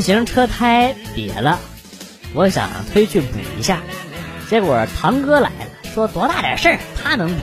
[0.00, 1.58] 自行车胎瘪了，
[2.32, 3.82] 我想推去补一下，
[4.48, 7.42] 结果堂哥来了，说多大点事儿他能补，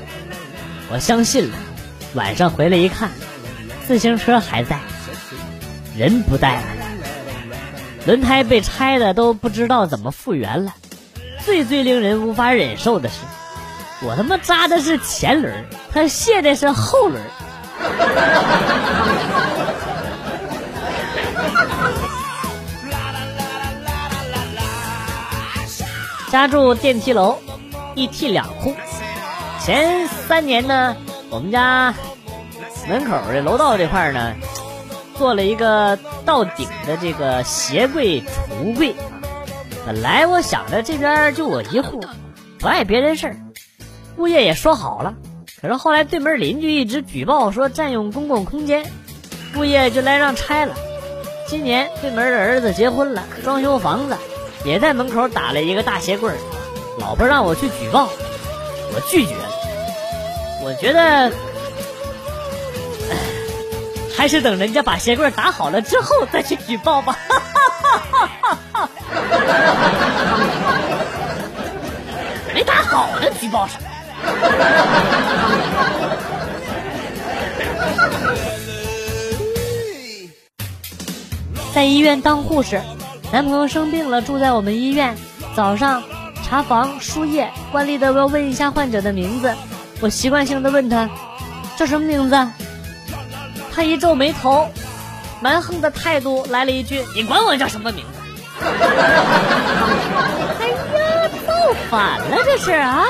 [0.89, 1.57] 我相信了。
[2.15, 3.11] 晚上回来一看，
[3.85, 4.79] 自行车还在，
[5.95, 6.63] 人不在了，
[8.07, 10.73] 轮胎被拆的都不知道怎么复原了。
[11.45, 13.17] 最最令人无法忍受的是，
[14.01, 15.63] 我他妈扎的是前轮，
[15.93, 17.21] 他卸的是后轮。
[26.29, 27.37] 家住电梯楼，
[27.95, 28.75] 一梯两户。
[29.63, 30.95] 前三年呢，
[31.29, 31.93] 我们家
[32.87, 34.33] 门口这楼道这块呢，
[35.15, 38.93] 做了一个到顶的这个鞋柜橱柜。
[39.85, 42.01] 本来我想着这边就我一户，
[42.59, 43.37] 不碍别人事儿，
[44.17, 45.15] 物业也说好了。
[45.61, 48.85] 可是后来对门邻居一直举报说占用公共空间，
[49.55, 50.75] 物业就来让拆了。
[51.47, 54.17] 今年对门的儿子结婚了，装修房子。
[54.67, 56.29] 也在门口打了一个大鞋柜
[56.99, 58.09] 老婆让我去举报，
[58.93, 59.49] 我拒绝了。
[60.61, 61.31] 我觉得
[64.13, 67.17] 还是等人家把鞋柜打好了之后再去举报吧。
[72.53, 73.87] 没打好呢，举报什么？
[81.73, 82.81] 在医院当护士。
[83.31, 85.15] 男朋友生病了，住在我们医院。
[85.55, 86.01] 早上
[86.43, 89.53] 查房输液，惯例的要问一下患者的名字。
[89.99, 91.09] 我习惯性的问他
[91.75, 92.47] ：“叫什么名字？”
[93.73, 94.69] 他一皱眉头，
[95.41, 98.19] 蛮横的态度来了一句：“你管我叫什么名字？”
[100.59, 101.53] 哎呀，造
[101.89, 103.03] 反了这是啊！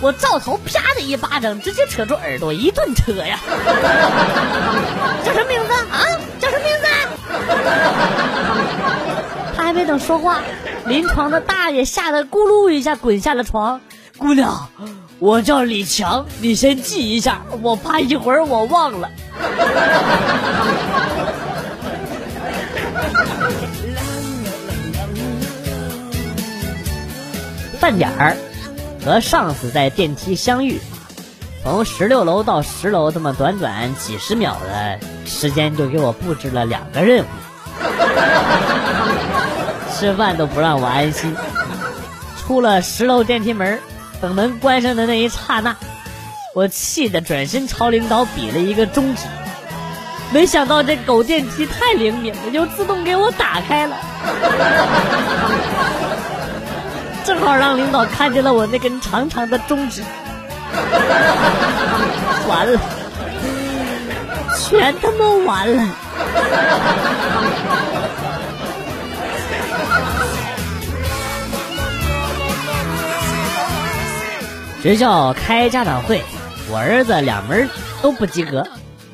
[0.00, 3.38] 我照头啪的一巴掌，直接扯住耳朵一顿扯呀！
[5.24, 6.02] 叫什么名字啊？
[6.40, 6.86] 叫什么名字？
[9.62, 10.40] 他还没等说话，
[10.86, 13.80] 临床的大爷吓得咕噜一下滚下了床。
[14.18, 14.68] 姑娘，
[15.20, 19.08] 我叫李强，你先记一下，我怕一会儿我忘了。
[27.78, 28.36] 饭点儿，
[29.04, 30.80] 和上司在电梯相遇，
[31.62, 37.28] 从十六楼到十楼这么短短几十秒的时间，就给我布置了两个任务。
[40.02, 41.32] 吃饭都不让我安心，
[42.36, 43.78] 出了十楼电梯门，
[44.20, 45.76] 等门关上的那一刹那，
[46.56, 49.22] 我气得转身朝领导比了一个中指，
[50.32, 53.96] 没想到这狗电梯太灵敏了，就自动给我打开了，
[57.24, 60.02] 正好让领导看见了我那根长长的中指，
[62.50, 62.80] 完了，
[64.58, 65.84] 全他妈完了。
[74.82, 76.20] 学校开家长会，
[76.68, 77.70] 我儿子两门
[78.02, 78.66] 都不及格。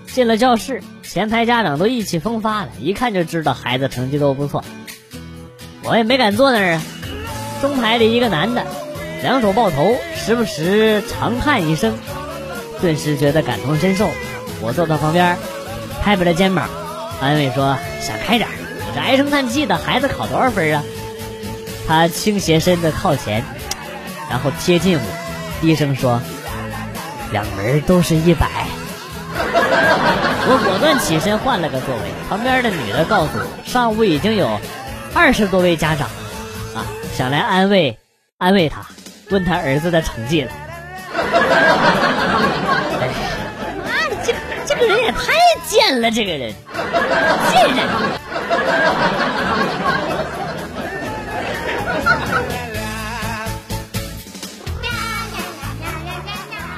[0.06, 4.64] 进了教室，前排家长都意气风发的，一看就知道孩子成绩都不错。
[5.82, 6.82] 我也没敢坐那儿啊。
[7.60, 8.64] 中排的一个男的，
[9.22, 11.94] 两手抱头，时不时长叹一声，
[12.80, 14.08] 顿时觉得感同身受。
[14.62, 15.36] 我坐他旁边，
[16.02, 16.66] 拍拍他肩膀，
[17.20, 20.82] 安慰说：“想开点，你这唉声叹气的孩子考多少分啊？”
[21.86, 23.44] 他倾斜身子靠前，
[24.30, 25.27] 然后贴近我。
[25.60, 26.20] 低声说
[27.32, 28.48] ：“两门都是一百。”
[30.50, 32.02] 我果断起身换了个座位。
[32.28, 34.60] 旁边的女的告诉我，上午已经有
[35.14, 36.08] 二十多位家长
[36.74, 37.98] 啊，想来安慰
[38.38, 38.86] 安慰他，
[39.30, 40.50] 问他儿子的成绩了。
[43.00, 43.08] 哎，
[43.84, 44.34] 妈的，这
[44.66, 45.32] 这个人也太
[45.66, 46.54] 贱了，这个人
[47.52, 47.86] 贱人。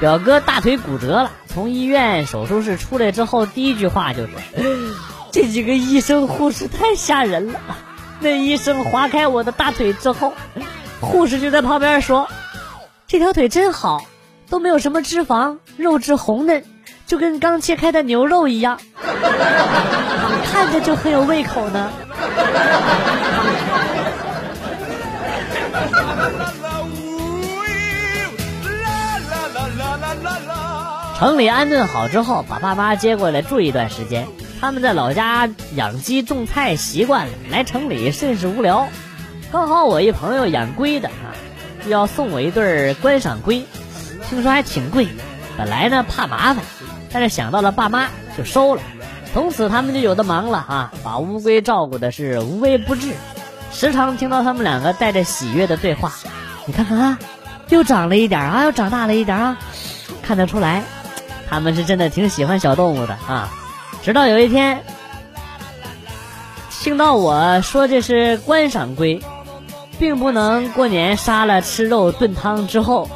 [0.01, 4.29] 表哥大腿骨折了，从医院手术室出来之后，第一句话就是
[5.31, 7.59] ：“这几个医生护士太吓人了。”
[8.19, 10.33] 那医生划开我的大腿之后，
[11.01, 12.27] 护士就在旁边说
[13.05, 14.03] ：“这条腿真好，
[14.49, 16.63] 都没有什么脂肪，肉质红嫩，
[17.05, 18.79] 就跟刚切开的牛肉一样，
[20.51, 21.91] 看着就很有胃口呢。”
[31.21, 34.27] 城里安顿好之后，把爸妈接过来住一段时间。
[34.59, 38.87] 他们在老家养鸡种菜习惯了，来城里甚是无聊。
[39.51, 41.37] 刚好我一朋友养龟的啊，
[41.87, 43.63] 要送我一对观赏龟，
[44.27, 45.07] 听说还挺贵。
[45.55, 46.63] 本来呢怕麻烦，
[47.11, 48.81] 但是想到了爸妈就收了。
[49.31, 53.13] 从此他们就有的忙了啊，把乌龟照顾的是无微不至，
[53.71, 56.13] 时常听到他们两个带着喜悦的对话。
[56.65, 57.19] 你看看啊，
[57.69, 59.59] 又长了一点啊，又长大了一点啊，
[60.23, 60.83] 看得出来，
[61.51, 63.49] 他们是真的挺喜欢小动物的啊。
[64.01, 64.81] 直到有一天，
[66.69, 69.21] 听到我说这是观赏龟，
[69.99, 73.09] 并不能过年杀了吃肉炖汤之后，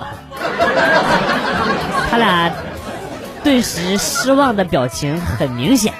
[2.12, 2.52] 他俩
[3.42, 5.94] 顿时失望的表情很明显。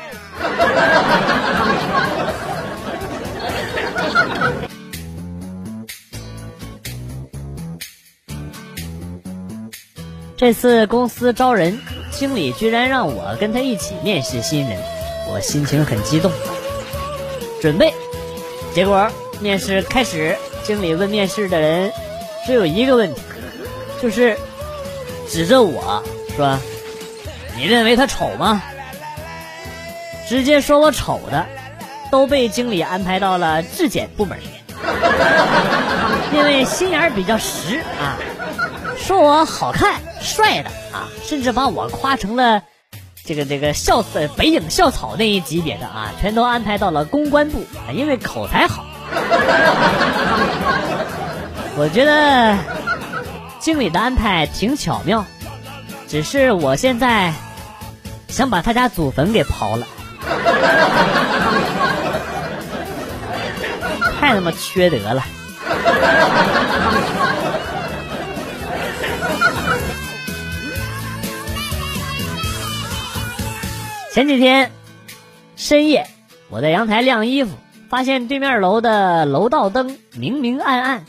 [10.38, 11.80] 这次公司招人，
[12.18, 14.80] 经理居然让我跟他一起面试新人，
[15.28, 16.32] 我心情很激动。
[17.62, 17.94] 准备，
[18.74, 19.10] 结果
[19.40, 21.92] 面试开始，经理问面试的人
[22.46, 23.22] 只有一个问题，
[24.02, 24.38] 就是
[25.30, 26.02] 指着我
[26.36, 26.58] 说
[27.58, 28.62] ：“你认为他丑吗？”
[30.28, 31.46] 直接说我丑的，
[32.12, 34.40] 都被经理安排到了质检部门，
[36.34, 38.18] 因为心眼比较实啊。
[39.06, 42.64] 说我好看帅的啊，甚至把我夸成了
[43.24, 44.04] 这个这个校
[44.36, 48.84] 北影校草那一级别的啊，全都安排到了公关部啊，因为口才好。
[51.78, 52.58] 我觉得
[53.60, 55.24] 经理的安排挺巧妙，
[56.08, 57.32] 只是我现在
[58.28, 59.86] 想把他家祖坟给刨了，
[64.20, 65.24] 太他妈缺德了。
[74.16, 74.72] 前几天
[75.58, 76.08] 深夜，
[76.50, 77.52] 我在阳台晾衣服，
[77.90, 81.04] 发现对面楼的楼道灯明明暗暗。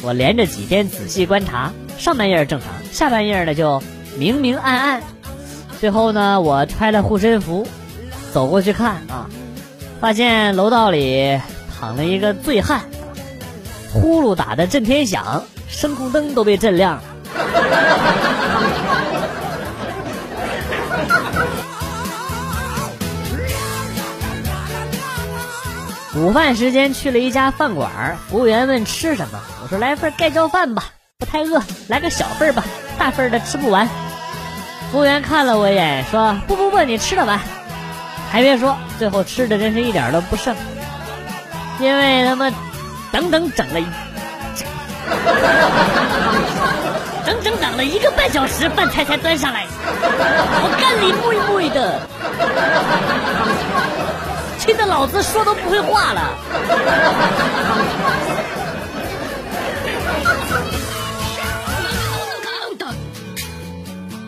[0.00, 3.82] 我连着几天仔细观察，上半夜正常，下半夜呢就
[4.16, 5.02] 明明暗暗。
[5.78, 7.68] 最后呢，我揣了护身符，
[8.32, 9.28] 走过去看啊，
[10.00, 11.38] 发现楼道里
[11.78, 12.80] 躺了一个醉汉，
[13.92, 17.02] 呼噜打的震天响，声控灯都被震亮了。
[26.22, 30.84] 午饭时间去了一家饭馆，服务员问吃什么，我说来份盖浇饭吧，
[31.18, 32.62] 不太饿，来个小份吧，
[32.96, 33.88] 大份的吃不完。
[34.92, 37.40] 服务员看了我一眼，说不不不，你吃得完。
[38.30, 40.54] 还别说，最后吃的真是一点都不剩，
[41.80, 42.52] 因为他妈
[43.12, 43.84] 整整整了一
[47.26, 51.98] 整整等了一个半小时，饭菜才端上来，我干你妹妹的！
[54.64, 56.38] 气得老子说都不会话了。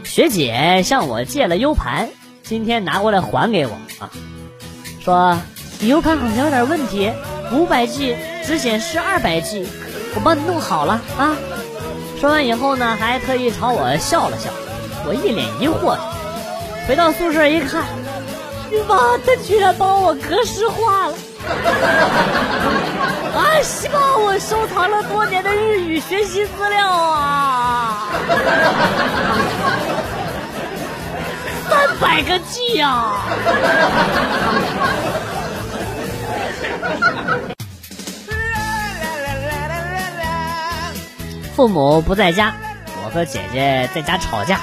[0.02, 2.08] 学姐向我借了 U 盘，
[2.42, 4.10] 今天拿过来还给我啊，
[5.04, 5.38] 说
[5.78, 7.12] 你 U 盘好像有点问题，
[7.52, 9.68] 五百 G 只显示二百 G，
[10.16, 11.36] 我帮你弄好了啊。
[12.20, 14.50] 说完以后呢，还特意朝我笑了笑，
[15.06, 15.96] 我一脸疑惑，
[16.88, 17.84] 回到宿舍一看。
[18.82, 21.14] 妈，他居然把我格式化了！
[23.34, 28.08] 啊， 希望，我收藏了多年的日语学习资料啊，
[31.68, 33.12] 三百个 G 呀！
[41.54, 42.52] 父母不在家，
[43.04, 44.60] 我和姐姐在家吵架。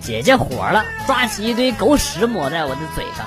[0.00, 3.26] 姐姐火了，抓起一堆狗屎抹在我的嘴上，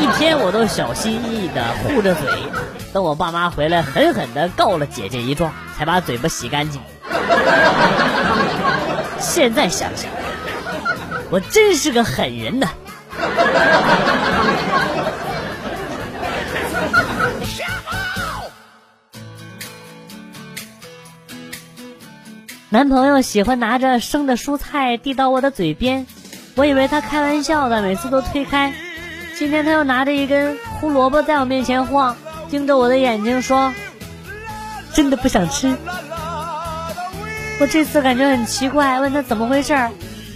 [0.00, 2.28] 一天我都小心翼翼的护着嘴，
[2.92, 6.80] 等我爸妈回来，狠狠的告了姐姐一状，才把嘴巴洗干净。
[9.18, 10.10] 现在想想，
[11.30, 12.68] 我真是个狠人呐。
[22.70, 26.06] 男朋友喜欢拿着生的蔬菜递到我的嘴边，
[26.54, 28.74] 我以为他开玩笑的，每次都推开。
[29.38, 32.14] 今天他又拿着一根胡萝卜在我面前晃，
[32.50, 33.72] 盯着我的眼睛说
[34.92, 35.74] ：“真的不想吃。”
[37.58, 39.90] 我这次感觉很奇怪，问他怎么回事儿，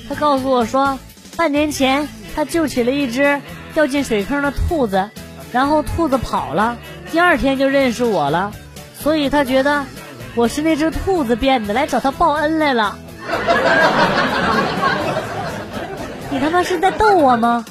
[0.09, 0.99] 他告诉我说，
[1.37, 3.43] 半年前他救起了一只
[3.75, 5.11] 掉进水坑的兔子，
[5.53, 6.79] 然后兔子跑了，
[7.11, 8.55] 第二天就认识我了，
[8.99, 9.85] 所以他觉得。
[10.35, 12.97] 我是那只兔子变的，来找他报恩来了。
[16.31, 17.65] 你他妈是在逗我吗？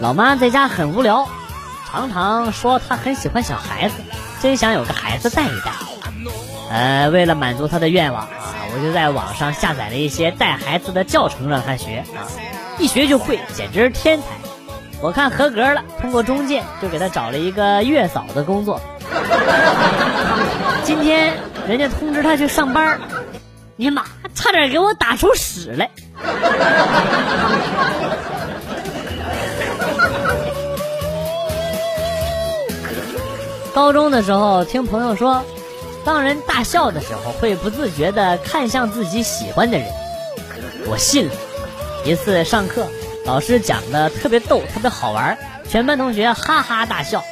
[0.00, 1.28] 老妈在家很无聊，
[1.90, 3.96] 常常说她很喜欢小孩子，
[4.40, 5.72] 真想有个孩子带一带。
[6.70, 8.30] 呃，为了满足她的愿望啊，
[8.72, 12.24] 我就在网上下载了一些带孩子的教程让她学啊，
[12.80, 14.28] 一学就会，简直是天才。
[15.02, 18.80] 我看合格了，通过中介就给他找了一个月嫂的工作。
[20.82, 21.36] 今天
[21.68, 22.98] 人家通知他去上班，
[23.76, 24.02] 你妈
[24.34, 25.90] 差点给我打出屎来。
[33.74, 35.44] 高中的时候听朋友说，
[36.02, 39.86] 当人大笑的时候会不自觉的看向自己喜欢的人，
[40.86, 41.32] 我信了。
[42.04, 42.86] 一次上课。
[43.26, 45.36] 老师讲的特别逗，特别好玩，
[45.68, 47.22] 全班同学哈哈大笑。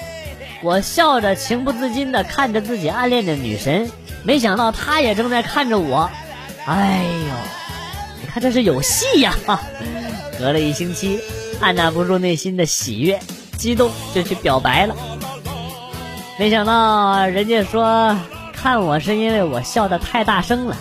[0.63, 3.91] 我笑着情不自禁地看着自己暗恋的女神，
[4.23, 6.11] 没想到她也正在看着我。
[6.67, 7.35] 哎呦，
[8.21, 9.35] 你看这是有戏呀！
[10.39, 11.21] 隔了一星期，
[11.61, 13.19] 按捺不住内心的喜悦，
[13.57, 14.95] 激动就去表白了。
[16.39, 18.17] 没想到人家说
[18.53, 20.77] 看我是因为我笑得太大声了。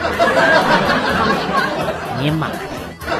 [2.20, 2.48] 你妈！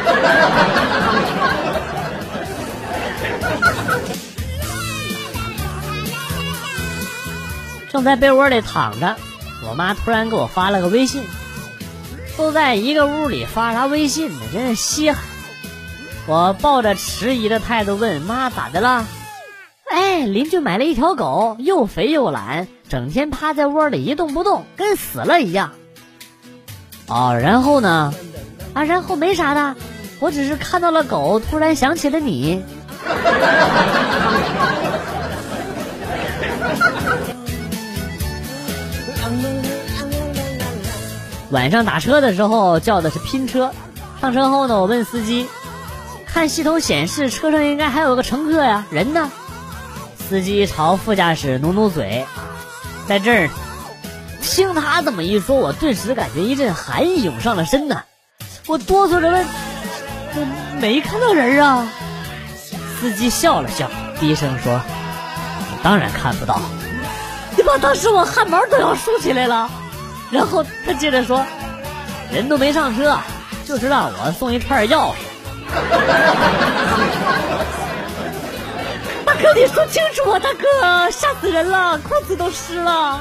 [7.90, 9.16] 正在被窝里躺着，
[9.66, 11.24] 我妈突然给我发了个微信。
[12.36, 14.40] 都在一个屋里发啥微信呢？
[14.52, 15.22] 真是稀罕。
[16.26, 19.06] 我抱着迟疑的态度问妈：“咋的了？”
[19.88, 25.72] 哎，邻居买了一条狗，又肥又懒，整天趴在窝里一动不动，跟死了一样。
[27.06, 28.12] 哦，然后呢？
[28.74, 29.74] 啊，然后没啥的，
[30.18, 32.64] 我只是看到了狗，突然想起了你。
[41.50, 43.72] 晚上打车的时候叫的是拼车，
[44.20, 45.46] 上车后呢，我问司机，
[46.26, 49.30] 看系统显示车上应该还有个乘客呀，人呢？
[50.28, 52.26] 司机朝副驾驶努努嘴，
[53.06, 53.50] 在这儿。
[54.42, 58.04] 听他这么一说，我顿时感觉一阵寒意涌上了身呐。
[58.66, 59.44] 我哆嗦着问
[60.80, 61.86] ：“没看到人啊。”
[63.00, 63.88] 司机笑了笑，
[64.18, 64.80] 低声说
[65.82, 66.60] ：“当然看不到。”
[67.56, 69.70] 你妈，当时我汗毛都要竖起来了。
[70.30, 71.44] 然后他接着说
[72.32, 73.16] ：“人都没上车，
[73.64, 75.14] 就是让我送一串钥匙。”
[79.24, 80.38] 大哥，你说清楚啊！
[80.38, 83.20] 大哥，吓死人了，裤子都湿了。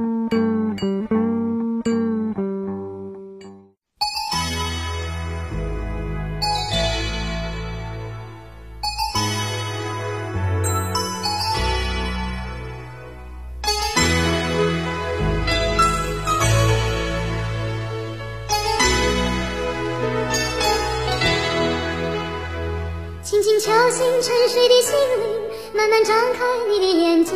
[25.73, 27.35] 慢慢张开你的眼睛，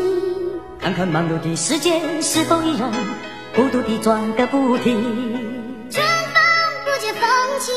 [0.79, 2.91] 看看忙碌的世界是否依然
[3.55, 4.93] 孤独地转个不停。
[5.89, 6.35] 春风
[6.83, 7.21] 不解风
[7.61, 7.73] 情，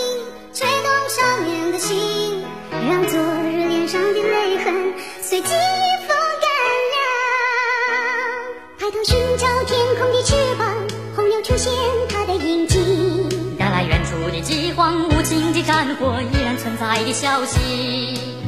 [0.53, 5.49] 吹动少年的心，让昨日脸上的泪痕随季
[6.09, 6.49] 风干
[6.95, 6.99] 了。
[8.81, 10.75] 抬头寻找天空的翅膀，
[11.15, 11.73] 红又出现
[12.09, 12.77] 它的影迹。
[13.57, 18.48] 带来远处的饥荒，无情的战火依然存在的消息。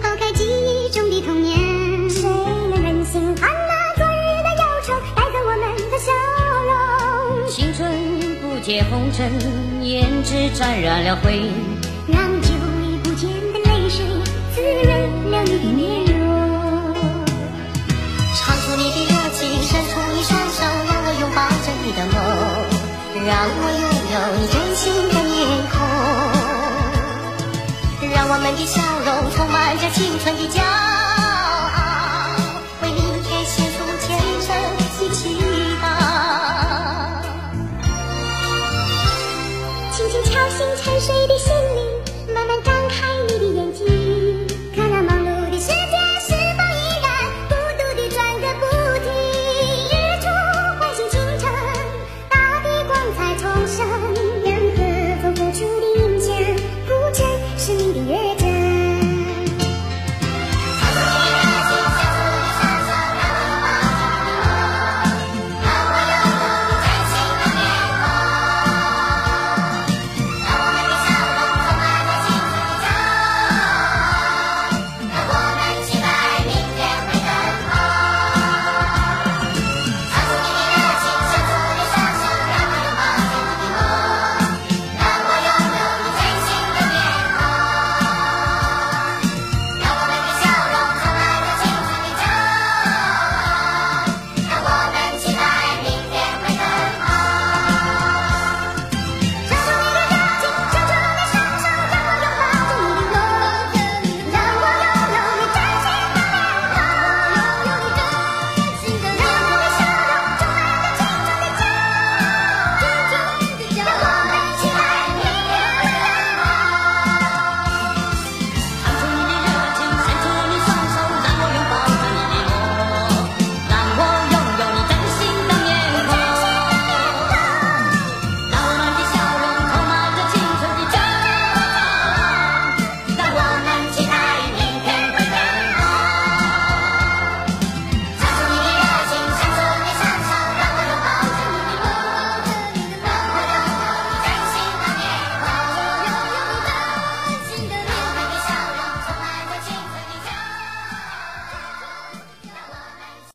[9.13, 9.31] 尘，
[9.81, 11.51] 胭脂沾染了灰，
[12.07, 12.47] 让久
[12.81, 14.05] 已不见的泪水
[14.55, 14.89] 滋润
[15.31, 16.19] 了你的面容。
[18.33, 22.15] 唱出你的热情，伸出你双手，让我拥抱着你的梦，
[23.27, 25.35] 让我拥有你真心的面
[25.71, 25.75] 孔，
[28.15, 30.90] 让我们的笑容充满着青春的骄傲，
[41.01, 41.50] 谁的心。